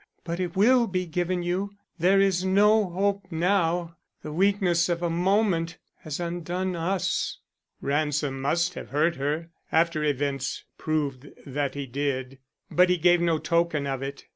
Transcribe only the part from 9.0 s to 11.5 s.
her, after events proved